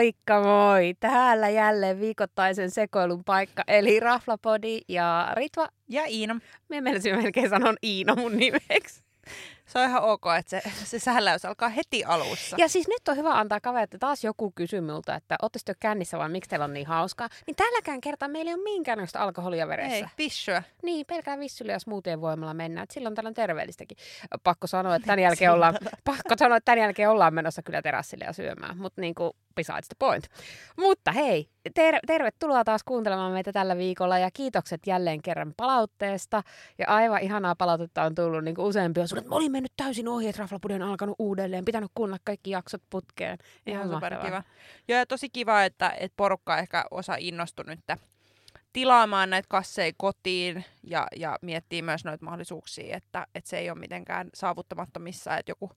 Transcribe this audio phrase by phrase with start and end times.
[0.00, 0.94] Moikka moi!
[1.00, 5.68] Täällä jälleen viikoittaisen sekoilun paikka, eli Raflapodi ja Ritva.
[5.88, 6.34] Ja Iino.
[6.68, 9.02] Me melkein sanon Iino mun nimeksi.
[9.66, 12.56] Se on ihan ok, että se, se sähläys alkaa heti alussa.
[12.58, 16.18] Ja siis nyt on hyvä antaa kaverit, että taas joku kysyy multa, että ootte kännissä
[16.18, 17.28] vai miksi teillä on niin hauskaa.
[17.46, 19.96] Niin tälläkään kertaa meillä ei ole minkäännäköistä alkoholia veressä.
[19.96, 20.62] Ei, vissyä.
[20.82, 22.84] Niin, pelkää vissyllä ja smoothien voimalla mennään.
[22.84, 23.96] Et silloin tällä terveellistäkin.
[24.42, 28.24] Pakko sanoa, että tämän jälkeen ollaan, pakko sanoa, että tämän jälkeen ollaan menossa kyllä terassille
[28.24, 28.78] ja syömään.
[28.78, 30.24] Mutta niin kuin, besides the point.
[30.76, 36.42] Mutta hei, ter- tervetuloa taas kuuntelemaan meitä tällä viikolla ja kiitokset jälleen kerran palautteesta.
[36.78, 39.06] Ja aivan ihanaa palautetta on tullut niin useampia.
[39.06, 42.82] Sun, että oli mennyt täysin ohi, että Raflapuden on alkanut uudelleen, pitänyt kuunnella kaikki jaksot
[42.90, 43.38] putkeen.
[43.66, 44.42] Ihan, Ihan superkiva.
[44.88, 47.80] Joo, ja tosi kiva, että, että porukka ehkä osa innostui nyt
[48.72, 53.78] tilaamaan näitä kasseja kotiin ja, ja miettii myös noita mahdollisuuksia, että, että se ei ole
[53.78, 55.70] mitenkään saavuttamattomissa, että joku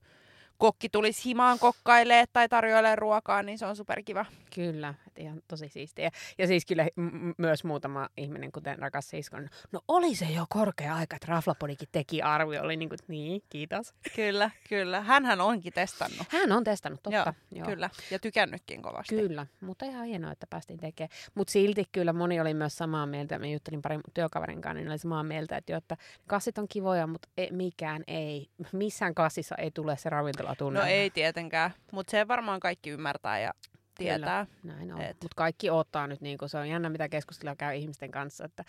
[0.64, 4.26] kokki tulisi himaan kokkailee tai tarjoilee ruokaa, niin se on superkiva.
[4.56, 6.12] Kyllä, että ihan tosi siistiä.
[6.38, 10.96] Ja siis kyllä m- myös muutama ihminen, kuten rakas siskon, no oli se jo korkea
[10.96, 13.94] aika, että Raflapodikin teki arvio, oli niin kuin, niin, kiitos.
[14.16, 15.02] Kyllä, kyllä.
[15.02, 16.28] Hänhän onkin testannut.
[16.30, 17.34] Hän on testannut, totta.
[17.52, 17.68] Joo, joo.
[17.68, 19.16] Kyllä, ja tykännytkin kovasti.
[19.16, 21.18] Kyllä, mutta ihan hienoa, että päästiin tekemään.
[21.36, 24.98] Mutta silti kyllä moni oli myös samaa mieltä, mä juttelin parin työkaverin kanssa, niin oli
[24.98, 25.98] samaa mieltä, että, jo, että
[26.28, 31.10] kassit on kivoja, mutta ei, mikään ei, missään kassissa ei tule se ravintola No ei
[31.10, 33.54] tietenkään, mutta se varmaan kaikki ymmärtää ja
[33.96, 34.46] tietää.
[34.62, 35.02] Kyllä, näin on.
[35.02, 35.18] Et...
[35.22, 38.64] Mutta kaikki ottaa nyt, niin se on jännä mitä keskustelua käy ihmisten kanssa, että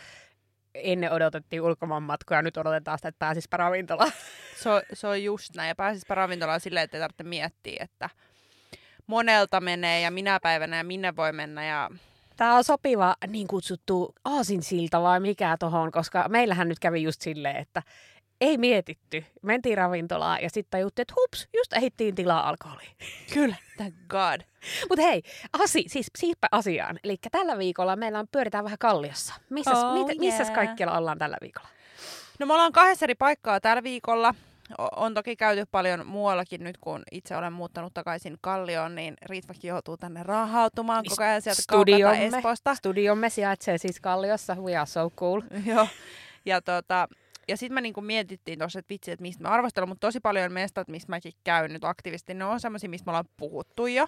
[0.75, 4.13] ennen odotettiin ulkomaanmatkoja, nyt odotetaan sitä, että pääsispä ravintolaan.
[4.63, 8.11] Se on, se on just näin, ja pääsispä ravintolaan silleen, että ei tarvitse miettiä, että
[9.07, 11.91] monelta menee ja minä päivänä ja minne voi mennä ja
[12.37, 17.57] Tämä on sopiva niin kutsuttu aasinsilta vai mikä tohon, koska meillähän nyt kävi just silleen,
[17.57, 17.83] että
[18.41, 19.25] ei mietitty.
[19.43, 22.97] Mentiin ravintolaan ja sitten tajuttiin, että hups, just ehittiin tilaa alkoholiin.
[23.35, 24.41] Kyllä, thank god.
[24.89, 26.99] Mutta hei, asi, siis siirpä asiaan.
[27.05, 29.35] Eli tällä viikolla meillä on, pyöritään vähän kalliossa.
[29.51, 30.55] Missäs, oh, mit, missäs yeah.
[30.55, 31.69] kaikkialla ollaan tällä viikolla?
[32.39, 34.35] No me ollaan kahdessa eri paikkaa tällä viikolla.
[34.97, 39.97] On toki käyty paljon muuallakin nyt, kun itse olen muuttanut takaisin Kallioon, niin Riitvakin joutuu
[39.97, 42.75] tänne rahautumaan koko ajan sieltä studiomme, Espoosta.
[42.75, 45.43] Studiomme sijaitsee siis Kalliossa, we are so cool.
[45.67, 45.89] Joo,
[46.45, 47.09] ja tota,
[47.49, 50.53] ja sitten me niinku mietittiin tuossa, että vitsi, että mistä me arvostellaan, mutta tosi paljon
[50.53, 54.07] mestat, mistä mäkin käyn nyt aktiivisesti, ne on sellaisia, mistä me ollaan puhuttu jo.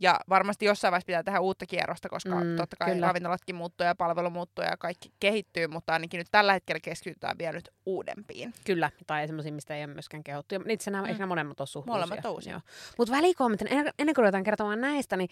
[0.00, 3.06] Ja varmasti jossain vaiheessa pitää tehdä uutta kierrosta, koska mm, totta kai kyllä.
[3.06, 7.52] ravintolatkin muuttuu ja palvelu muuttuu ja kaikki kehittyy, mutta ainakin nyt tällä hetkellä keskitytään vielä
[7.52, 8.54] nyt uudempiin.
[8.64, 10.54] Kyllä, tai semmoisia, mistä ei ole myöskään kehuttu.
[10.54, 11.10] Ja itse nämä, mm.
[11.10, 12.06] ehkä molemmat on suhtuisia.
[12.06, 12.60] Molemmat on
[12.98, 15.28] Mutta välikommentin, ennen kuin ruvetaan kertomaan näistä, niin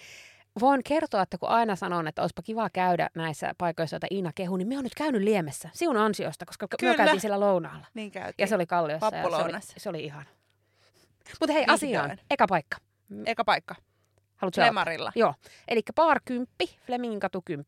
[0.60, 4.56] voin kertoa, että kun aina sanon, että olisipa kiva käydä näissä paikoissa, joita Iina kehu,
[4.56, 6.92] niin me on nyt käynyt Liemessä sinun ansiosta, koska Kyllä.
[6.92, 7.87] me käytiin siellä lounaalla.
[7.94, 8.34] Niin käytiin.
[8.38, 10.26] Ja se oli Kalliossa ja se oli, se oli ihana.
[11.41, 11.75] Mutta hei, Vihdoin.
[11.75, 12.19] asiaan.
[12.31, 12.76] Eka paikka.
[13.26, 13.75] Eka paikka.
[14.37, 15.12] Haluatko Flemarilla.
[15.14, 15.34] Joo.
[15.69, 15.82] Eli
[16.25, 16.47] 10,
[16.87, 17.64] Flemingin katu 10.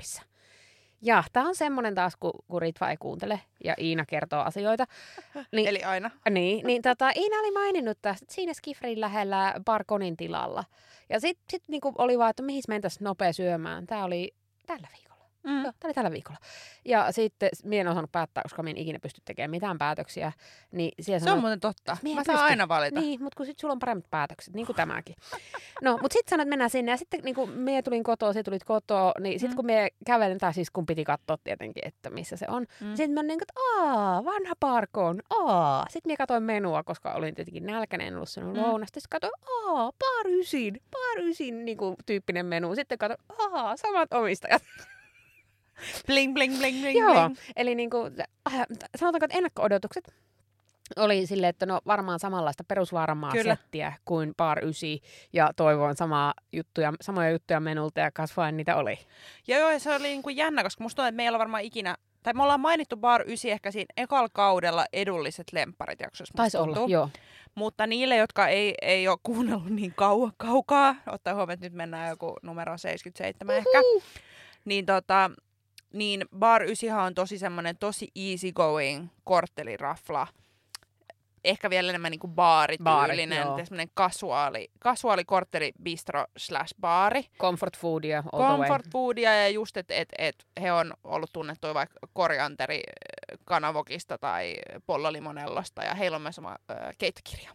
[1.02, 4.84] Ja tämä on semmoinen taas, kun, kun Ritva ei kuuntele ja Iina kertoo asioita.
[5.52, 6.10] Niin, Eli aina.
[6.30, 10.64] Niin, niin tota, Iina oli maininnut tästä, siinä Skifrin lähellä Barkonin tilalla.
[11.08, 13.86] Ja sitten sit niinku oli vaan, että mihin mentäisiin nopea syömään.
[13.86, 14.34] Tämä oli
[14.66, 15.05] tällä viikolla.
[15.46, 15.62] Mm.
[15.62, 16.38] Joo, tämä oli tällä viikolla.
[16.84, 20.32] Ja sitten minä en osannut päättää, koska minä en ikinä pysty tekemään mitään päätöksiä.
[20.72, 21.96] Niin se sanoi, on muuten totta.
[22.14, 23.00] Mä saan aina valita.
[23.00, 25.16] Niin, mutta kun sitten sulla on paremmat päätökset, niin kuin tämäkin.
[25.82, 26.92] No, mutta sitten sanoit, että mennään sinne.
[26.92, 29.56] Ja sitten niin kun minä tulin kotoa, se tulit kotoa, niin sitten mm.
[29.56, 32.66] kun minä kävelen, tai siis kun piti katsoa tietenkin, että missä se on.
[32.80, 32.88] Mm.
[32.88, 35.84] Sitten mä niin että aah, vanha parkoon, aa.
[35.88, 38.56] Sitten minä katsoin menua, koska olin tietenkin nälkäinen, en ollut sen mm.
[38.56, 39.00] lounasta.
[39.00, 40.26] Sitten katsoin, aa, par
[41.20, 42.74] ysin, niin kuin tyyppinen menu.
[42.74, 44.62] Sitten katsoin, aa, samat omistajat.
[46.06, 46.98] bling, bling, bling, bling.
[46.98, 47.36] Joo, bling.
[47.56, 48.12] eli niin kuin,
[48.54, 48.66] äh,
[48.96, 50.14] sanotaanko, että ennakko-odotukset
[50.96, 54.88] oli sille, että no varmaan samanlaista perusvaaramaa settiä kuin Bar 9
[55.32, 58.98] ja toivoin samaa juttuja, samoja juttuja menulta ja kasvain niitä oli.
[59.48, 61.96] Ja joo, se oli niin kuin jännä, koska musta tuntuu, että meillä on varmaan ikinä
[62.22, 66.34] tai me ollaan mainittu Bar 9 ehkä siinä ekalla kaudella edulliset lempparit jaksossa.
[66.36, 67.08] Taisi olla, joo.
[67.54, 72.10] Mutta niille, jotka ei, ei ole kuunnellut niin kau- kaukaa, ottaa huomioon, että nyt mennään
[72.10, 73.58] joku numero 77 Uhuhu.
[73.58, 74.06] ehkä,
[74.64, 75.30] niin tota,
[75.96, 80.26] niin Bar 9 on tosi semmoinen tosi easy going korttelirafla.
[81.44, 87.24] Ehkä vielä enemmän niinku baarityylinen, Baarit, semmoinen kasuaali, kasuaali kortteli bistro slash baari.
[87.38, 88.92] Comfort foodia all Comfort the way.
[88.92, 92.82] foodia ja just, että et, et he on ollut tunnettuja vaikka korianteri
[93.44, 94.56] kanavokista tai
[94.86, 97.50] pollolimonellosta ja heillä on myös oma äh, keittokirja.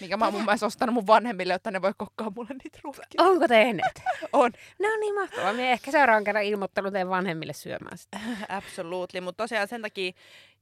[0.00, 3.04] Mikä mä oon mun mielestä ostanut mun vanhemmille, jotta ne voi kokkaa mulle niitä ruokia.
[3.18, 4.02] Onko tehneet?
[4.32, 4.50] on.
[4.78, 5.52] No niin mahtavaa.
[5.52, 8.20] Mä ehkä seuraavan kerran ilmoittanut teidän vanhemmille syömään sitä.
[8.48, 9.20] Absolutely.
[9.20, 10.12] Mutta tosiaan sen takia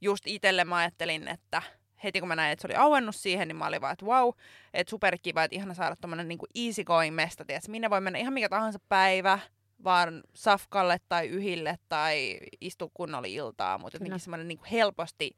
[0.01, 1.63] just itselle mä ajattelin, että
[2.05, 4.29] heti kun mä näin, että se oli auennut siihen, niin mä olin vaan, että wow,
[4.75, 7.71] että superkiva, että ihana saada tommonen niinku easy going mesta, tiedätkö?
[7.71, 9.39] minne voi mennä ihan mikä tahansa päivä,
[9.85, 15.37] vaan safkalle tai yhille tai istu kunnolla iltaa, mutta jotenkin semmoinen niinku helposti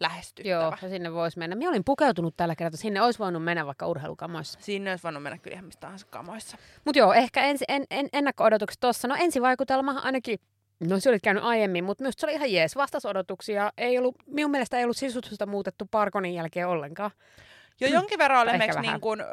[0.00, 0.48] lähestyttävä.
[0.48, 1.56] Joo, ja sinne voisi mennä.
[1.56, 2.78] Minä olin pukeutunut tällä kertaa.
[2.78, 4.58] Sinne olisi voinut mennä vaikka urheilukamoissa.
[4.62, 6.56] Sinne olisi voinut mennä kyllä ihan mistä tahansa kamoissa.
[6.84, 9.08] Mutta joo, ehkä ensi, en, en, ennakko-odotukset tuossa.
[9.08, 10.38] No ensivaikutelma ainakin,
[10.80, 12.76] no se oli käynyt aiemmin, mutta myös se oli ihan jees.
[12.76, 17.10] Vastasodotuksia ei ollut, minun mielestä ei ollut sisustusta muutettu Parkonin jälkeen ollenkaan.
[17.80, 19.26] Jo jonkin verran oli ehkä esimerkiksi, niin kuin, öö,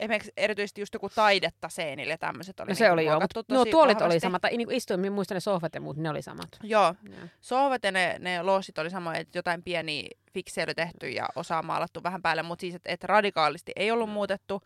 [0.00, 3.64] esimerkiksi erityisesti just joku taidetta seinille tämmöiset oli No se niin oli joo, mutta nuo
[3.64, 4.20] tuolit oli vahvasti.
[4.20, 4.42] samat.
[4.42, 6.48] Tai niin istuin, minä muistan ne sohvat ja muut, ne oli samat.
[6.62, 7.18] Joo, Joo.
[7.40, 12.02] sohvat ja ne, ne loosit oli sama, että jotain pieniä fiksejä tehty ja osaa maalattu
[12.02, 14.62] vähän päälle, mutta siis, että et radikaalisti ei ollut muutettu,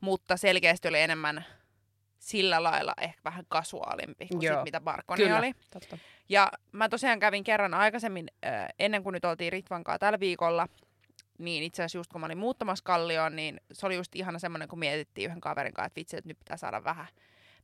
[0.00, 1.44] mutta selkeästi oli enemmän
[2.18, 5.52] sillä lailla ehkä vähän kasuaalimpi kuin Joo, sit, mitä Barkoni Kyllä, oli.
[5.70, 5.98] totta.
[6.28, 10.68] Ja mä tosiaan kävin kerran aikaisemmin, äh, ennen kuin nyt oltiin Ritvankaa tällä viikolla,
[11.38, 14.68] niin itse asiassa just kun mä olin muuttamassa Kallioon, niin se oli just ihana semmoinen,
[14.68, 17.06] kun mietittiin yhden kaverin kanssa, että vitsi, että nyt pitää saada vähän,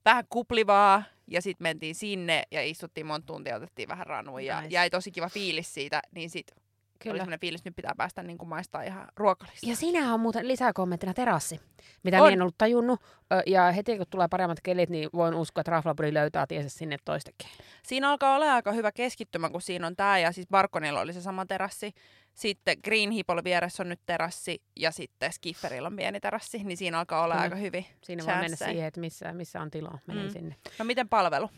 [0.05, 1.03] vähän kuplivaa.
[1.27, 4.75] Ja sitten mentiin sinne ja istuttiin monta tuntia, otettiin vähän ranua ja Nice.
[4.75, 6.03] jäi tosi kiva fiilis siitä.
[6.15, 6.57] Niin sitten
[7.05, 7.23] oli Kyllä.
[7.23, 9.67] semmoinen fiilis, että nyt pitää päästä niin kuin maistaa ihan ruokalista.
[9.69, 11.61] Ja siinähän on muuten lisää kommenttina terassi,
[12.03, 12.23] mitä On.
[12.25, 13.01] minä en ollut tajunnut.
[13.47, 17.49] Ja heti kun tulee paremmat kelit, niin voin uskoa, että Raflabri löytää tiensä sinne toistekin.
[17.87, 21.21] Siinä alkaa olla aika hyvä keskittymä, kun siinä on tämä ja siis Barkonilla oli se
[21.23, 21.93] sama terassi.
[22.35, 26.99] Sitten Green Hipolla vieressä on nyt terassi ja sitten Skifferillä on pieni terassi, niin siinä
[26.99, 27.43] alkaa olla Kyllä.
[27.43, 27.87] aika hyvin.
[28.05, 29.99] Siinä voi mennä siihen, että missä, missä on tilaa.
[30.07, 30.31] Menen Mm.
[30.33, 30.57] sinne.
[30.79, 31.51] No miten palvelu?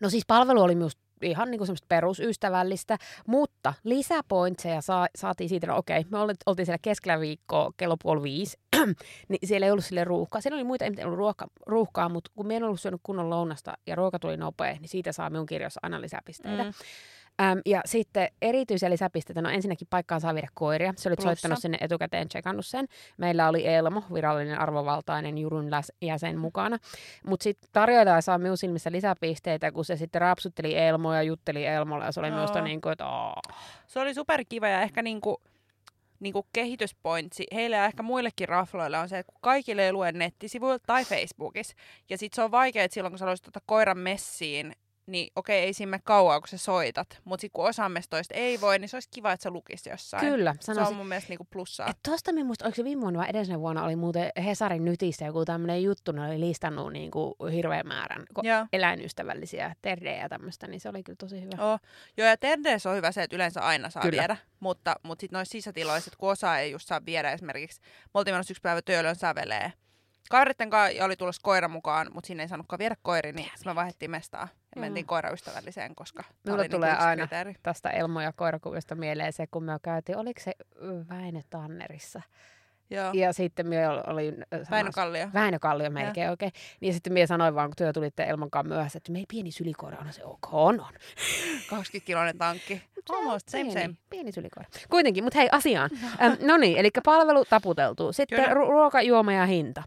[0.00, 0.98] No siis palvelu oli myös
[1.30, 6.66] ihan niin kuin semmoista perusystävällistä, mutta lisäpointseja saa, saatiin siitä, no okei, me oltiin, oltiin
[6.66, 8.58] siellä keskellä viikkoa kello puoli viisi,
[9.28, 10.40] niin siellä ei ollut sille ruuhkaa.
[10.40, 13.72] Siellä oli muita, ei ollut ruoka, ruuhkaa, mutta kun me en ollut syönyt kunnon lounasta
[13.86, 16.64] ja ruoka tuli nopea, niin siitä saa minun kirjoissa aina lisäpisteitä.
[16.64, 16.72] Mm.
[17.40, 20.92] Äm, ja sitten erityisiä lisäpisteitä, no ensinnäkin paikkaan saa viedä koiria.
[20.96, 21.28] Se oli Plussa.
[21.28, 22.86] soittanut sinne etukäteen, tsekannut sen.
[23.16, 25.70] Meillä oli Elmo, virallinen arvovaltainen Jurun
[26.02, 26.78] jäsen mukana.
[27.26, 32.04] Mutta sitten tarjoilija saa minun silmissä lisäpisteitä, kun se sitten rapsutteli Elmoa ja jutteli Elmolle.
[32.04, 32.36] Ja se oli Joo.
[32.36, 33.42] minusta niin kuin, että aah.
[33.86, 35.42] Se oli superkiva ja ehkä niinku,
[36.20, 40.84] niinku kehityspointsi heille ja ehkä muillekin rafloille on se, että kun kaikille ei lue nettisivuilta
[40.86, 41.74] tai Facebookissa.
[42.10, 44.72] Ja sitten se on vaikea, että silloin kun sä haluaisit ottaa koiran messiin,
[45.06, 47.20] niin okei, ei siinä mene kauaa, kun sä soitat.
[47.24, 50.26] Mutta sitten kun osa mestoista ei voi, niin se olisi kiva, että se lukisi jossain.
[50.26, 50.96] Kyllä, Se on sanoisin.
[50.96, 51.90] mun mielestä niinku plussaa.
[51.90, 55.24] Et tosta minä muista, oliko se viime vuonna vai edellisenä vuonna oli muuten Hesarin nytissä
[55.24, 58.66] joku tämmöinen juttu, ne oli listannut niin kuin hirveän määrän Joo.
[58.72, 61.72] eläinystävällisiä terdejä ja tämmöistä, niin se oli kyllä tosi hyvä.
[61.72, 61.80] Oh.
[62.16, 64.20] Joo, ja Terdeessä on hyvä se, että yleensä aina saa Kyllä.
[64.20, 68.34] viedä, mutta, mutta sitten noissa sisätiloissa, kun osa ei just saa viedä esimerkiksi, me oltiin
[68.34, 69.72] menossa yksi päivä työllön sävelee.
[70.30, 73.74] Kaveritten kanssa oli tulossa koira mukaan, mutta sinne ei saanutkaan viedä koiri, niin sitten me
[73.74, 74.80] vaihdettiin mestaa ja Joo.
[74.80, 77.54] mentiin koiraystävälliseen, koska oli niinku tulee yksi aina kriteeri.
[77.62, 80.52] tästä Elmo- ja koirakuvista mieleen se, kun me käytiin, oliko se
[81.08, 82.22] Väinö Tannerissa?
[82.92, 83.10] Joo.
[83.12, 84.46] Ja sitten me olin...
[84.70, 85.28] Väinö Kallio.
[85.34, 86.48] Väinö Kallio melkein, okei.
[86.48, 86.60] Okay.
[86.80, 89.24] Niin ja sitten minä sanoin vaan, kun työ tulitte Elmon kanssa myöhässä, että me ei
[89.28, 90.92] pieni sylikoira on se, ok, on, on.
[91.70, 92.82] 20 kiloinen tankki.
[93.10, 93.94] Almost, same pieni, same.
[94.10, 94.68] Pieni sylikoira.
[94.90, 95.90] Kuitenkin, mutta hei asiaan.
[96.22, 98.12] Ähm, no niin, eli palvelu taputeltu.
[98.12, 98.54] Sitten Kyllä.
[98.54, 99.82] ru- ruoka, juoma ja hinta.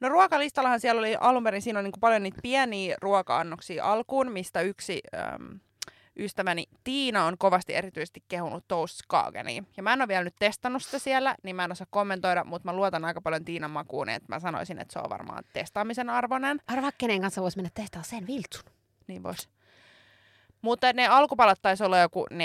[0.00, 4.60] No ruokalistallahan siellä oli alun perin, siinä on niin paljon niitä pieniä ruoka-annoksia alkuun, mistä
[4.60, 5.00] yksi
[5.34, 5.60] äm,
[6.18, 9.62] ystäväni Tiina on kovasti erityisesti kehunut Toastskagenia.
[9.76, 12.68] Ja mä en ole vielä nyt testannut sitä siellä, niin mä en osaa kommentoida, mutta
[12.68, 16.60] mä luotan aika paljon Tiinan makuun, että mä sanoisin, että se on varmaan testaamisen arvoinen.
[16.66, 18.64] Arvaa, kenen kanssa voisi mennä testaa sen viltsun.
[19.06, 19.48] Niin vois.
[20.62, 22.36] Mutta ne alkupalat taisi olla joku 4-15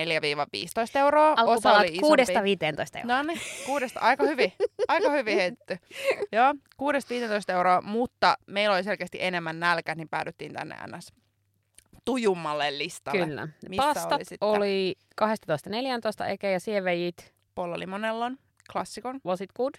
[0.99, 1.31] euroa.
[1.31, 2.55] Osa Alkupalat oli isompi.
[2.55, 3.17] 6-15 euroa.
[3.17, 4.53] No niin, kuudesta, aika hyvin,
[4.87, 5.77] aika hyvin heitetty.
[6.31, 11.13] Joo, kuudesta 15 euroa, mutta meillä oli selkeästi enemmän nälkä, niin päädyttiin tänne ns.
[12.05, 13.25] Tujummalle listalle.
[13.25, 13.47] Kyllä.
[13.69, 14.47] Missä Pastat oli sitten?
[14.49, 18.37] oli 12-14 eke ja sievejit Pollolimonellon,
[18.71, 19.21] klassikon.
[19.25, 19.73] was it good?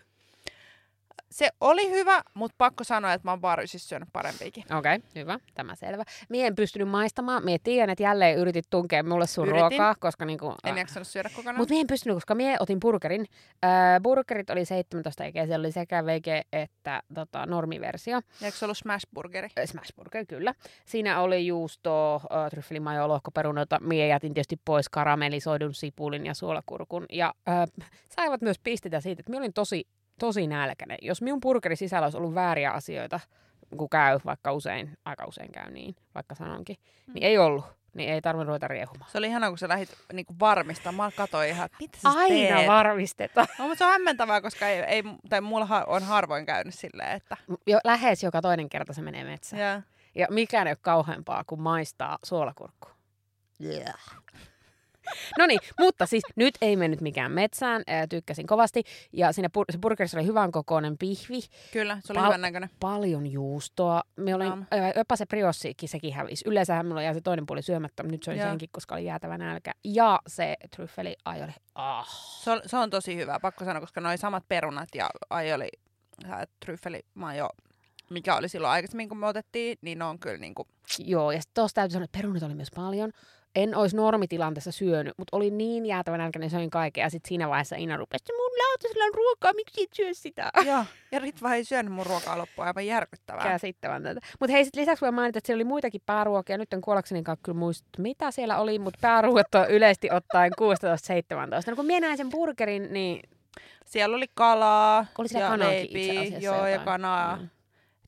[1.35, 4.65] Se oli hyvä, mutta pakko sanoa, että mä oon baarysissa syönyt parempiakin.
[4.79, 5.39] Okei, okay, hyvä.
[5.55, 6.05] Tämä selvä.
[6.29, 7.45] Mie en pystynyt maistamaan.
[7.45, 9.61] Mie tiedän, että jälleen yritit tunkea mulle sun Yritin.
[9.61, 10.55] ruokaa, koska niinku...
[10.65, 11.57] En jaksanut syödä kokonaan.
[11.57, 13.27] Mutta mie en pystynyt, koska mie otin burgerin.
[13.65, 13.71] Äh,
[14.03, 18.21] burgerit oli 17 eikä siellä oli sekä vege että tota, normiversio.
[18.43, 19.49] Eikö se ollut smashburgeri?
[19.59, 20.55] Äh, Smash burger, kyllä.
[20.85, 23.81] Siinä oli juusto, äh, tryffelimajo, lohkoperunoita.
[23.81, 27.07] Mie jätin tietysti pois karamellisoidun sipulin ja suolakurkun.
[27.13, 27.87] Ja äh,
[28.17, 29.87] saivat myös pisteitä siitä, että mie olin tosi,
[30.21, 30.99] tosi nälkäinen.
[31.03, 33.21] Jos minun burgerin sisällä olisi ollut vääriä asioita,
[33.77, 37.15] kun käy, vaikka usein, aika usein käy niin, vaikka sanonkin, Mm.
[37.15, 37.65] niin ei ollut.
[37.95, 39.11] Niin ei tarvinnut ruveta riehumaan.
[39.11, 41.13] Se oli ihanaa, kun sä lähdit niinku varmistamaan.
[41.13, 42.69] Mä katsoin ihan, että mitä sä Aina teet?
[42.69, 43.47] varmistetaan.
[43.59, 47.37] No, mutta se on hämmentävää, koska ei, ei tai mulla on harvoin käynyt silleen, että...
[47.67, 49.63] Jo, lähes joka toinen kerta se menee metsään.
[49.63, 49.83] Ja.
[50.15, 52.91] Ja mikään ei ole kauheampaa kuin maistaa suolakurkkua.
[53.65, 53.95] Yeah.
[55.39, 58.83] No niin, mutta siis nyt ei mennyt mikään metsään, ää, tykkäsin kovasti.
[59.13, 61.41] Ja siinä pur- se burgerissa oli hyvän kokoinen pihvi,
[61.73, 62.71] Kyllä, se oli Pal- hyvän näköinen.
[62.81, 64.03] paljon juustoa.
[64.17, 66.45] Me olin, ää, jopa se briossikin, sekin hävisi.
[66.49, 68.49] Yleensähän mulla jää se toinen puoli syömättä, mutta nyt se oli Joo.
[68.49, 69.73] senkin, koska oli jäätävä nälkä.
[69.85, 72.09] Ja se tryffeli, ai oli, ah.
[72.43, 75.69] Se on, se on tosi hyvä, pakko sanoa, koska noi samat perunat ja ai oli
[76.61, 77.49] tryffelimajo,
[78.11, 80.67] mikä oli silloin aikaisemmin, kun me otettiin, niin ne on kyllä niinku,
[80.99, 83.11] Joo, ja sitten tuossa täytyy sanoa, että perunat oli myös paljon.
[83.55, 87.05] En olisi normitilanteessa syönyt, mutta oli niin jäätävä nälkäinen, söin kaikkea.
[87.07, 90.51] Ja sitten siinä vaiheessa Ina rupesi, että mun lautasella on ruokaa, miksi et syö sitä?
[90.67, 90.85] joo.
[91.13, 93.43] Ja Ritva ei syönyt mun ruokaa loppuun, aivan järkyttävää.
[93.43, 94.27] Käsittämätöntä.
[94.41, 96.59] Mutta hei, sit lisäksi voi mainita, että siellä oli muitakin pääruokia.
[96.59, 100.53] Nyt en kuollaksenikaan kyllä muista, mitä siellä oli, mutta pääruoat on yleisesti ottaen
[101.67, 101.71] 16-17.
[101.71, 103.23] No kun minä näin sen burgerin, niin
[103.85, 106.85] Siellä oli kalaa Oli siellä ja leipiä, joo, ja jotain.
[106.85, 107.37] kanaa.
[107.37, 107.49] Mm.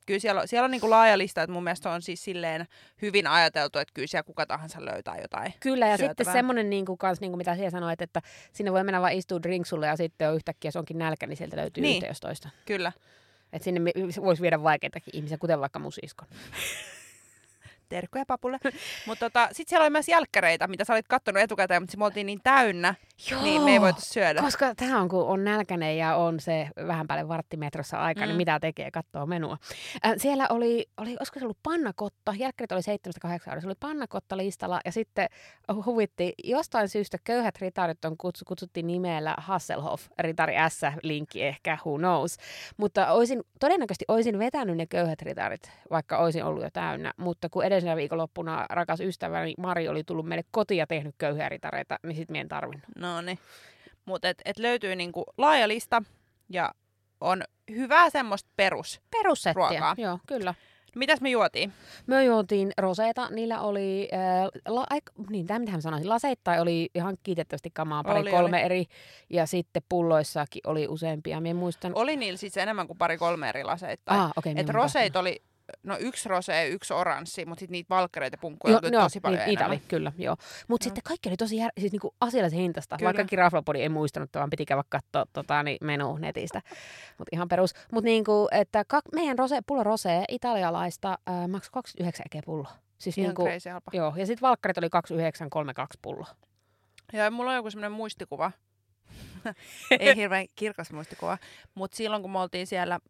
[0.06, 2.66] Kyllä siellä on, siellä on niinku laaja lista, että mun mielestä on siis silleen
[3.02, 5.54] hyvin ajateltu, että kyllä siellä kuka tahansa löytää jotain.
[5.60, 6.32] Kyllä, ja sitten syötävää.
[6.32, 8.22] semmoinen, niin kuin, kans, niin kuin mitä siellä sanoit, että
[8.52, 11.56] sinne voi mennä vaan istua drinksulle ja sitten on yhtäkkiä, se onkin nälkä, niin sieltä
[11.56, 11.88] löytyy Niin.
[11.90, 11.96] niin.
[11.96, 12.48] yhtä jos toista.
[12.66, 12.92] Kyllä.
[13.52, 13.80] Et sinne
[14.22, 16.28] voisi viedä vaikeitakin ihmisiä, kuten vaikka musiskon.
[17.88, 18.58] Terkkuja papulle.
[19.06, 22.26] mutta tota, sitten siellä oli myös jälkkäreitä, mitä sä olit kattonut etukäteen, mutta me oltiin
[22.26, 22.94] niin täynnä,
[23.30, 23.42] Joo.
[23.42, 24.40] niin me ei voitu syödä.
[24.40, 28.24] Koska tämä on, kun on nälkäinen ja on se vähän päälle varttimetrossa aika, mm.
[28.24, 28.28] Mm.
[28.28, 29.56] niin mitä tekee, katsoo menua.
[30.06, 34.36] Äh, siellä oli, oli, olisiko se ollut pannakotta, jälkkärit oli 7-8 euroa, se oli pannakotta
[34.36, 35.28] listalla ja sitten
[35.86, 41.98] huvitti, jostain syystä köyhät ritarit on kutsu, kutsuttiin nimellä Hasselhoff, ritari S, linkki ehkä, who
[41.98, 42.36] knows.
[42.76, 47.64] Mutta oisin, todennäköisesti olisin vetänyt ne köyhät ritarit, vaikka olisin ollut jo täynnä, mutta kun
[47.76, 52.36] edellisenä viikonloppuna rakas ystäväni Mari oli tullut meille kotiin ja tehnyt köyhiä ritareita, niin sitten
[52.36, 52.84] en tarvinnut.
[52.98, 53.38] No niin.
[54.04, 56.02] Mutta et, et löytyy niinku laaja lista
[56.48, 56.72] ja
[57.20, 59.00] on hyvää semmoista perus.
[59.10, 60.54] Perussettiä, joo, kyllä.
[60.96, 61.72] Mitäs me juotiin?
[62.06, 67.16] Me juotiin roseita, niillä oli, äh, la, aik, niin tämä mitä sanoisin, laseittain oli ihan
[67.22, 68.84] kiitettävästi kamaa, pari Oli, kolme eri,
[69.30, 71.92] ja sitten pulloissakin oli useampia, en muistan.
[71.94, 74.20] Oli niillä siis enemmän kuin pari kolme eri laseittain.
[74.20, 75.42] ah, okei, Et roseit oli,
[75.86, 79.20] no yksi rose, yksi oranssi, mutta sitten niitä valkkareita ja punkkuja Joo, oli joo, tosi
[79.20, 80.36] paljon ni- niitä oli, kyllä, joo.
[80.68, 80.88] Mutta Joo.
[80.88, 83.14] sitten kaikki oli tosi jär, siis niinku asiallisen hintasta, Kyllä.
[83.14, 86.62] vaikka Raflopodi ei muistanut, vaan piti käydä katsoa tota, niin menu netistä.
[87.18, 87.74] Mutta ihan perus.
[87.92, 92.66] Mutta niinku, että kak, meidän rose, pullo rosee italialaista äh, maksoi 29 ekeä pullo.
[92.98, 93.48] Siis Ihan niinku,
[93.92, 96.26] joo, ja sitten valkkarit oli 2932 pullo.
[97.12, 98.52] Ja mulla on joku semmoinen muistikuva.
[100.00, 101.38] Ei hirveän kirkas muistikuva.
[101.74, 103.00] Mutta silloin kun me oltiin siellä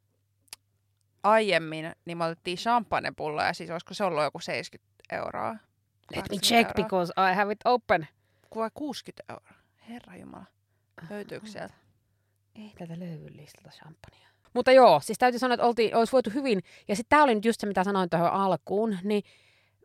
[1.26, 3.52] aiemmin, niin me otettiin champagnepulloja.
[3.52, 5.48] Siis olisiko se ollut joku 70 euroa?
[5.48, 6.84] Let me 80 check euroa.
[6.84, 8.08] because I have it open.
[8.50, 9.62] Kuva 60 euroa.
[9.88, 10.44] Herra Jumala.
[11.10, 11.74] Löytyykö sieltä?
[12.54, 14.26] Ei tätä löydy listalta champagnea.
[14.54, 17.44] Mutta joo, siis täytyy sanoa, että oltiin, olisi voitu hyvin, ja sitten tämä oli nyt
[17.44, 19.22] just se, mitä sanoin tuohon alkuun, niin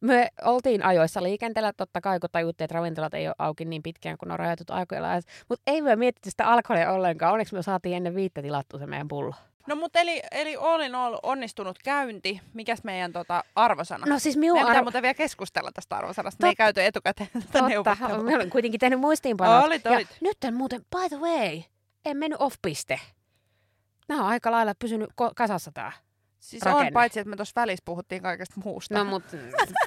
[0.01, 4.17] me oltiin ajoissa liikenteellä, totta kai kun tajuttiin, että ravintolat ei ole auki niin pitkään,
[4.17, 5.07] kun on rajatut aikoilla,
[5.49, 7.33] mutta ei me mietitty sitä alkoholia ollenkaan.
[7.33, 9.35] Onneksi me saatiin ennen viittä tilattua se meidän pullo.
[9.67, 12.41] No mutta eli, eli all in all onnistunut käynti.
[12.53, 14.05] Mikäs meidän tota, arvosana?
[14.05, 14.85] No siis minun Meidän pitää arvo...
[14.85, 16.43] muuten vielä keskustella tästä arvosanasta.
[16.45, 16.63] Me ei Totta.
[16.63, 19.65] käyty etukäteen tätä Totta, me olen kuitenkin tehnyt muistiinpanot.
[19.65, 20.07] Olit, ja olit.
[20.21, 21.61] nyt on muuten, by the way,
[22.05, 22.99] en mennyt off-piste.
[24.07, 25.91] Nämä on aika lailla pysynyt kasassa tää.
[26.41, 26.91] Siis on, rakenne.
[26.91, 28.97] paitsi että me tuossa välissä puhuttiin kaikesta muusta.
[28.97, 29.23] No mut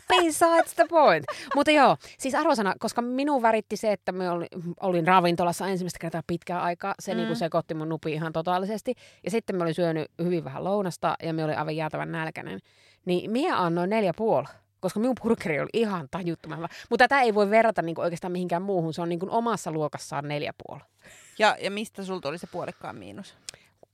[0.08, 1.24] besides the point.
[1.56, 4.46] Mutta joo, siis arvosana, koska minun väritti se, että me oli,
[4.80, 6.94] olin ravintolassa ensimmäistä kertaa pitkään aikaa.
[7.00, 7.18] Se Mm.
[7.18, 8.94] niinku sekoitti mun nupi ihan totaalisesti.
[9.24, 12.60] Ja sitten me olin syönyt hyvin vähän lounasta ja me oli aivan jäätävän nälkäinen.
[13.04, 14.46] Niin minä annoin neljä puoli.
[14.80, 16.68] Koska minun burgeri oli ihan tajuttoman hyvä.
[16.90, 18.94] Mutta tätä ei voi verrata niinku oikeastaan mihinkään muuhun.
[18.94, 20.80] Se on niinku omassa luokassaan neljä puoli.
[21.38, 23.34] Ja, ja mistä sulta oli se puolikkaan miinus?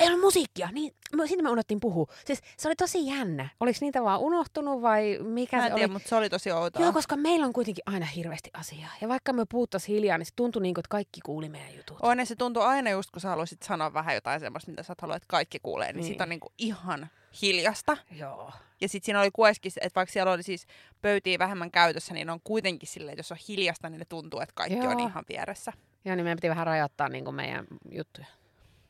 [0.00, 2.06] Ei ollut musiikkia, niin me, siitä me unohtiin puhua.
[2.24, 3.48] Siis se oli tosi jännä.
[3.60, 5.78] Oliko niitä vaan unohtunut vai mikä Mä se en oli?
[5.80, 6.82] tiedä, mutta se oli tosi outoa.
[6.82, 8.90] Joo, koska meillä on kuitenkin aina hirveästi asiaa.
[9.00, 11.98] Ja vaikka me puhuttaisiin hiljaa, niin se tuntui niin kuin, että kaikki kuuli meidän jutut.
[12.02, 14.94] On, ja se tuntuu aina just, kun sä haluaisit sanoa vähän jotain semmoista, mitä sä
[15.02, 16.02] haluat, että kaikki kuulee, niin, niin.
[16.04, 16.12] Niin.
[16.14, 17.08] sit on niinku ihan
[17.42, 17.96] hiljasta.
[18.10, 18.52] Joo.
[18.80, 20.66] Ja sitten siinä oli kueskin, että vaikka siellä oli siis
[21.02, 24.52] pöytiä vähemmän käytössä, niin on kuitenkin silleen, että jos on hiljasta, niin ne tuntuu, että
[24.54, 24.90] kaikki Joo.
[24.90, 25.72] on ihan vieressä.
[26.04, 28.26] Joo, niin meidän piti vähän rajoittaa niin kuin meidän juttuja.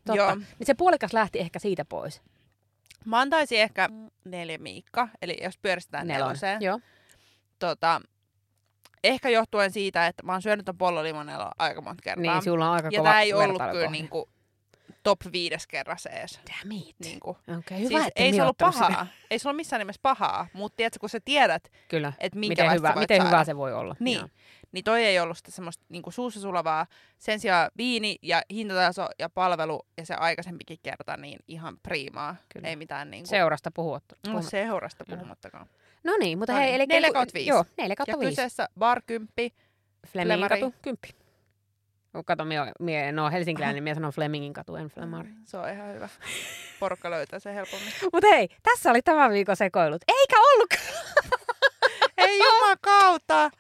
[0.05, 0.17] Totta.
[0.17, 0.35] Joo.
[0.35, 2.23] Niin se puolikas lähti ehkä siitä pois.
[3.05, 3.89] Mä antaisin ehkä
[4.25, 6.29] neljä miikka, eli jos pyöristetään Nelon.
[6.29, 6.63] neloseen.
[6.63, 6.81] Joo.
[7.59, 8.01] Tota,
[9.05, 12.35] ehkä johtuen siitä, että mä oon syönyt ton pollolimonella aika monta kertaa.
[12.35, 14.29] Niin, sulla on aika ja kova tää ei ollut kyllä niinku
[15.03, 16.41] top viides kerras ees.
[16.49, 16.97] Damn it.
[16.99, 17.31] Niinku.
[17.31, 18.89] Okei, okay, hyvä, siis että ei se ollut sitä.
[18.89, 19.07] pahaa.
[19.31, 22.13] Ei se ollut missään nimessä pahaa, mutta tiedätkö, kun sä tiedät, Kyllä.
[22.19, 23.97] että Miten, hyvä, miten hyvä se voi olla.
[24.01, 24.19] Niin.
[24.19, 24.29] Joo.
[24.73, 26.87] Niin toi ei ollut sitä semmoista niinku suussa sulavaa.
[27.19, 32.37] Sen sijaan viini ja hintataso ja palvelu ja se aikaisempikin kerta, niin ihan priimaa.
[32.49, 32.69] Kyllä.
[32.69, 33.29] Ei mitään niinku...
[33.29, 34.15] Seurasta puhuttu.
[34.27, 35.67] No, seurasta puhumattakaan.
[36.05, 36.87] No niin, mutta No hei, niin, eli...
[36.87, 37.49] neljä kautta viisi.
[37.51, 38.31] Joo, neljä Ja kautta viisi.
[38.31, 39.29] kyseessä bar 10,
[40.07, 41.09] Flemingin katu, kymppi.
[42.15, 45.29] Oh, Kato, mie, mie ole helsinkiläinen, niin mie sanon Flemingin katu, en Flemari.
[45.45, 46.09] Se on ihan hyvä.
[46.81, 47.93] Porukka löytää sen helpommin.
[48.13, 50.03] Mutta hei, tässä oli tämän viikon sekoilut.
[50.09, 50.71] Eikä ollut
[52.31, 53.51] Ei jumakauta!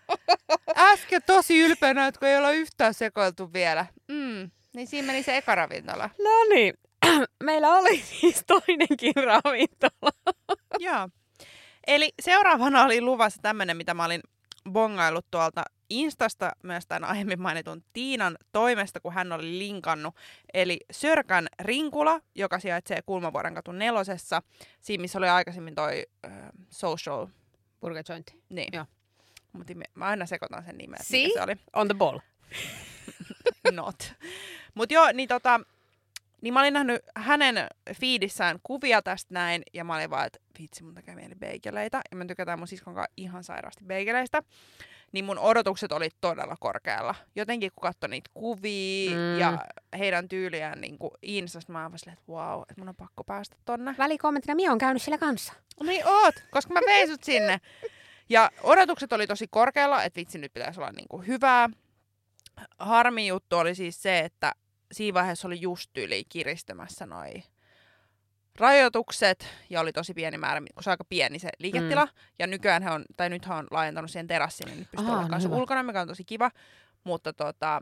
[0.76, 3.86] Äsken tosi ylpeänä, että kun ei olla yhtään sekoiltu vielä.
[4.08, 4.50] Mm.
[4.74, 6.10] Niin siinä meni se eka ravintola.
[6.18, 6.74] No niin,
[7.44, 10.34] meillä oli siis toinenkin ravintola.
[10.78, 11.08] Joo.
[11.86, 14.20] Eli seuraavana oli luvassa tämmönen, mitä mä olin
[14.70, 20.14] bongaillut tuolta Instasta myös tämän aiemmin mainitun Tiinan toimesta, kun hän oli linkannut.
[20.54, 24.42] Eli Sörkän Rinkula, joka sijaitsee Kulmavuoren katu nelosessa.
[24.80, 26.32] Siinä, missä oli aikaisemmin toi äh,
[26.70, 27.26] social.
[27.80, 28.42] Burger jointi.
[28.48, 28.68] Niin.
[28.72, 28.86] Joo.
[29.52, 31.22] Mutta mä aina sekoitan sen nimen, See?
[31.22, 31.56] mikä se oli.
[31.72, 32.18] On the ball.
[33.72, 34.12] Not.
[34.74, 35.60] Mutta joo, niin tota,
[36.40, 40.84] niin mä olin nähnyt hänen fiidissään kuvia tästä näin, ja mä olin vaan, että vitsi,
[40.84, 42.00] mun tekee mieli beigeleitä.
[42.10, 44.42] Ja mä tykätään mun siskon kanssa ihan sairaasti beigeleistä.
[45.12, 47.14] Niin mun odotukset oli todella korkealla.
[47.36, 49.38] Jotenkin kun katsoi niitä kuvia Mm.
[49.38, 49.58] ja
[49.98, 53.94] heidän tyyliään niin kuin Instasta, mä oon että wow, että mun on pakko päästä tonne.
[53.98, 55.52] Välikommenttina, Mia on käynyt siellä kanssa.
[55.82, 57.60] Niin oot, koska mä vein sut sinne.
[58.28, 61.68] Ja odotukset oli tosi korkealla, että vitsi nyt pitäisi olla niinku hyvää.
[62.78, 64.52] Harmi juttu oli siis se, että
[64.92, 67.42] siinä vaiheessa oli just yli kiristämässä noi
[68.58, 72.04] rajoitukset ja oli tosi pieni määrä, kun se on aika pieni se liiketila.
[72.04, 72.12] Mm.
[72.38, 75.56] Ja nykyään he on, tai nyt on laajentanut siihen terassiin, niin nyt pystyy no hyvä.
[75.56, 76.50] ulkona, mikä on tosi kiva.
[77.04, 77.80] Mutta tota,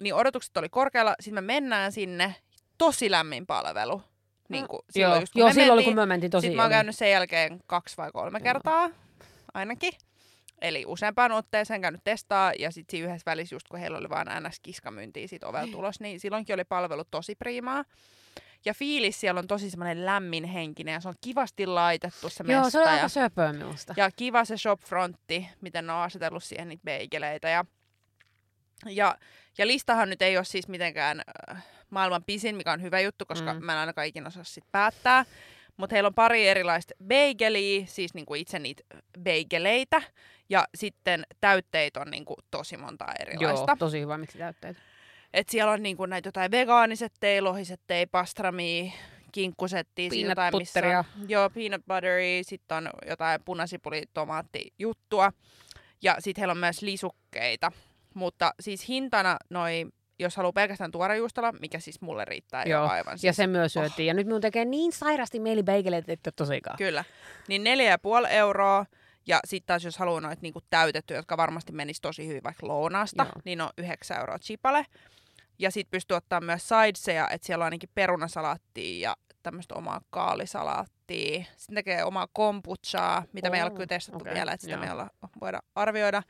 [0.00, 1.14] niin odotukset oli korkealla.
[1.20, 2.34] Sitten me mennään sinne,
[2.78, 4.02] tosi lämmin palvelu.
[4.48, 5.94] Niin kuin silloin joo, just, kun joo me silloin oli, mentiin.
[5.94, 6.46] kun me mentiin tosi...
[6.46, 8.44] Sitten mä oon käynyt sen jälkeen kaksi vai kolme Joo.
[8.44, 8.90] kertaa
[9.54, 9.92] ainakin.
[10.60, 14.26] Eli useampaan otteeseen käynyt testaa ja sitten siinä yhdessä välissä just kun heillä oli vaan
[14.26, 17.84] NS-kiskamyyntiä siitä ovelta tulos, niin silloinkin oli palvelu tosi priimaa.
[18.64, 22.62] Ja fiilis siellä on tosi semmoinen lämmin henkinen ja se on kivasti laitettu se Joo,
[22.62, 22.70] mesta.
[22.70, 23.94] se ja, aika söpöä minusta.
[23.96, 27.48] ja kiva se shopfrontti, miten ne on asetellut siihen niitä beigeleitä.
[27.48, 27.64] Ja,
[28.86, 29.18] ja,
[29.58, 33.54] ja listahan nyt ei ole siis mitenkään äh, maailman pisin, mikä on hyvä juttu, koska
[33.54, 33.64] mm.
[33.64, 35.24] mä en ainakaan ikinä osaa sit päättää.
[35.76, 38.82] Mutta heillä on pari erilaista beigeliä, siis niinku itse niitä
[39.20, 40.02] beigeleitä.
[40.48, 43.64] Ja sitten täytteet on niinku tosi monta erilaista.
[43.68, 44.76] Joo, tosi hyvä, miksi täytteet.
[45.34, 48.92] Et siellä on niinku näitä jotain vegaanisettejä, lohisettejä, pastramia,
[49.32, 50.10] kinkkusettiä.
[50.10, 51.04] siinä Peanut jotain, missä on- butteria.
[51.28, 55.32] Joo, peanut butteria, sitten on jotain punasipuli, tomaattijuttua.
[56.02, 57.72] Ja sitten heillä on myös lisukkeita.
[58.14, 59.86] Mutta siis hintana noi,
[60.18, 63.18] jos haluaa pelkästään tuorejuustolla, mikä siis mulle riittää Joo, jo aivan.
[63.18, 64.06] Siis, Ja sen myös syötiin.
[64.06, 66.76] Ja nyt minun tekee niin sairasti mieli beigeleitä, että tosikaan.
[66.78, 67.04] Kyllä.
[67.48, 68.86] Niin neljä ja puoli euroa.
[69.26, 73.22] Ja sitten taas jos haluaa noita niinku täytettyjä, jotka varmasti menis tosi hyvin vaikka lounaasta,
[73.22, 73.32] Joo.
[73.44, 74.86] niin on 9 euroa chipale.
[75.58, 81.44] Ja sitten pystyy ottaa myös sideseja, että siellä on ainakin perunasalaattia ja tämmöistä omaa kaalisalaattia.
[81.56, 84.84] Sitten tekee omaa kombuchaa, mitä me ei ole kyllä testattu okei, vielä, että sitä joo.
[84.84, 86.22] me olla, voida arvioida.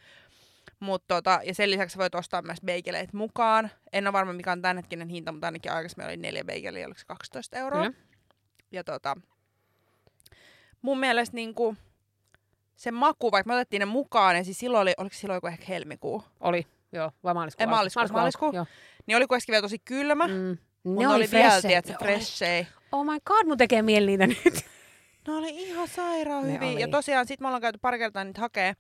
[0.80, 3.70] Mut tota, ja sen lisäksi voit ostaa myös beigeleitä mukaan.
[3.92, 7.06] En ole varma, mikä on tämänhetkinen hinta, mutta ainakin aikaisemmin oli neljä beigeliä, oliko se
[7.06, 7.82] 12 euroa.
[7.82, 7.96] Kyllä.
[8.70, 9.16] Ja tota,
[10.82, 11.76] mun mielestä niinku,
[12.76, 15.64] se maku, vaikka me otettiin ne mukaan, ja siis silloin oli, oliko silloin joku ehkä
[15.68, 17.62] helmikuu, Oli, joo, vai maaliskuu?
[17.62, 17.74] Ei, alku?
[17.74, 18.52] maaliskuu, alku, maaliskuu.
[19.08, 20.58] Niin oli kuitenkin vielä tosi kylmä, mm.
[20.82, 22.66] Mutta Ne oli, oli vielä, tiedätkö, freshei.
[22.92, 24.64] Oh my god, mun tekee mieli niitä nyt.
[25.26, 26.78] Ne oli ihan sairaan hyviä.
[26.78, 28.74] Ja tosiaan sit me ollaan käyty pari kertaa niitä hakee.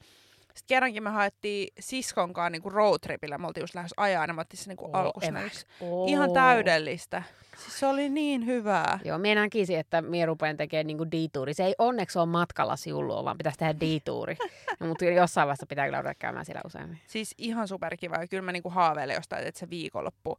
[0.58, 3.38] Sitten kerrankin me haettiin siskonkaan niinku roadtripillä.
[3.38, 5.66] Me oltiin just lähes ajaa, ja me otettiin se niinku alkusnäyksi.
[5.80, 6.08] Oh.
[6.08, 7.22] Ihan täydellistä.
[7.58, 8.98] Siis se oli niin hyvää.
[9.04, 11.54] Joo, minä näkisin, että minä rupean tekemään niinku dituuri.
[11.54, 14.36] Se ei onneksi ole matkalla siulua, vaan pitäisi tehdä dituuri.
[14.80, 17.00] no, mutta jossain vaiheessa pitää kyllä ruveta käymään siellä useammin.
[17.06, 18.16] Siis ihan superkiva.
[18.16, 20.38] Ja kyllä mä niinku haaveilen jostain, että se viikonloppu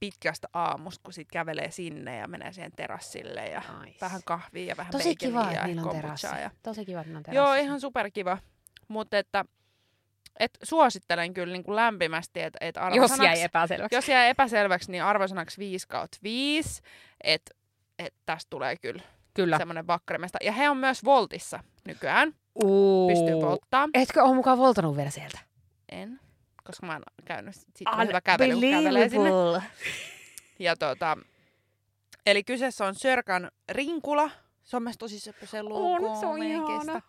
[0.00, 3.98] pitkästä aamusta, kun sit kävelee sinne ja menee siihen terassille ja Nice.
[4.00, 6.26] vähän kahvia ja vähän Tosi kiva, ja että niillä on terassi.
[6.26, 6.50] Ja...
[6.62, 7.64] Tosi kiva, että niillä on Joo, terassi.
[7.64, 8.38] ihan superkiva.
[8.92, 9.44] Mutta että
[10.40, 13.94] et suosittelen kyllä niin kuin lämpimästi, että et Jos jäi epäselväksi.
[13.96, 16.82] jos jäi epäselväksi, niin arvosanaksi 5 kautta 5,
[17.24, 17.54] että
[17.98, 19.02] et tästä tulee kyllä
[19.34, 19.58] Kyllä.
[19.58, 20.38] semmoinen vakkarimesta.
[20.42, 23.08] Ja he on myös Voltissa nykyään, Uu.
[23.08, 23.88] pystyy volttaa.
[23.94, 25.38] Etkö ole mukaan voltanut vielä sieltä?
[25.92, 26.20] En,
[26.64, 29.30] koska mä oon käynyt, sit on hyvä kävely, kävelee sinne.
[30.58, 31.18] Ja tota,
[32.26, 34.30] eli kyseessä on Sörkan rinkula.
[34.62, 35.60] Se on myös tosi söpö se.
[35.62, 37.00] On, se on ihana.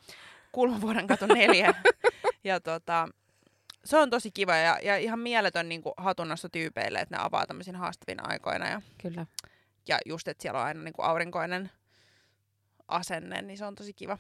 [0.54, 1.74] Kulmavuoren kato neljä.
[2.44, 3.10] ja tota,
[3.86, 7.76] se on tosi kiva ja, ja ihan mieletön niin hatunnosto tyypeille, että ne avaa tämmöisin
[7.76, 8.70] haastavina aikoina.
[8.70, 9.26] Ja, Kyllä.
[9.88, 11.72] ja just, että siellä on aina niin kuin aurinkoinen
[12.88, 14.18] asenne, niin se on tosi kiva.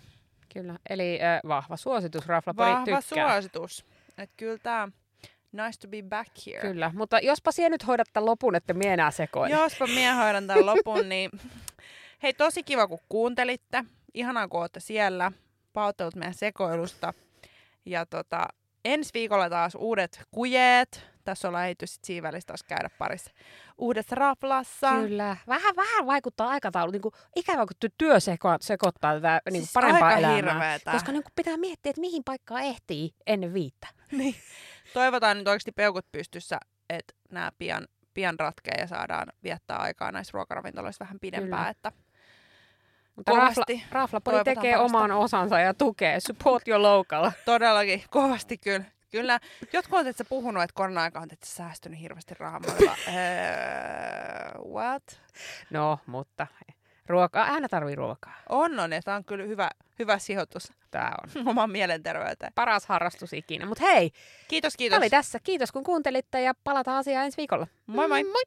[0.54, 0.80] Kyllä.
[0.90, 3.32] Eli äh, vahva suositus, Raflapori Vahva tykkää.
[3.32, 3.86] suositus.
[4.18, 4.90] Että kyllä tämä
[5.52, 6.62] nice to be back here.
[6.62, 9.56] Kyllä, mutta jospa siellä nyt hoidat tämän lopun, että mie enää sekoile.
[9.56, 11.32] Jospa minä hoidan tämän lopun, niin
[12.24, 13.84] hei tosi kiva kun kuuntelitte.
[14.14, 15.32] Ihanaa kun olette siellä.
[15.74, 17.14] Pahoittelut meidän sekoilusta.
[17.86, 18.48] Ja tota,
[18.86, 21.14] ensi viikolla taas uudet kujeet.
[21.24, 23.32] Tässä ollaan ehditty sit siinä välissä taas käydä parissa
[23.78, 24.92] uudessa raflassa.
[24.92, 25.38] Kyllä.
[25.48, 26.92] Vähän, vähän vaikuttaa aikataulu.
[26.92, 30.36] Niin kuin, ikävä, kun työ seko, sekoittaa tätä niin Siis parempaa aika elämää.
[30.36, 30.92] hirveetä.
[30.92, 33.88] Koska niin kuin, pitää miettiä, että mihin paikkaan ehtii ennen viittä.
[34.12, 34.36] Niin.
[34.94, 36.58] Toivotaan nyt oikeasti peukut pystyssä,
[36.90, 41.50] että nämä pian, pian ratkee ja saadaan viettää aikaa näissä ruokaravintoloissa vähän pidempään.
[41.50, 41.70] Kyllä.
[41.70, 41.92] Että
[43.16, 44.98] Mutta Rafla, Kovasti Raflapodi toivotaan tekee parasta.
[44.98, 46.20] oman osansa ja tukee.
[46.20, 47.32] Support your local.
[47.46, 48.86] todellakin, kovasti kyllä.
[49.12, 49.40] Kyllä.
[49.74, 55.04] Jotkut on että puhunut, että korona-aika on säästynyt hirveästi olin vaan, "Öö, what?
[55.70, 56.48] No, mutta
[57.08, 58.34] ruokaa, aina tarvii ruokaa.
[58.50, 58.92] On, on.
[58.92, 62.52] Ja tämä on kyllä hyvä, hyvä sijoitus Tää on oman mielenterveyteen.
[62.56, 63.66] paras harrastus ikinä.
[63.66, 64.12] Mutta hei,
[64.48, 64.98] Kiitos, tämä kiitos.
[64.98, 65.40] oli tässä.
[65.44, 67.68] Kiitos kun kuuntelitte ja palataan asiaan ensi viikolla.
[67.88, 68.24] Moi moi.
[68.24, 68.44] moi.